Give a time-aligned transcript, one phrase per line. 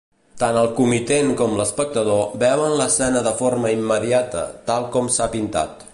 [0.43, 5.87] Tant el comitent com l'espectador veuen l'escena de forma immediata, tal com s'ha pintat.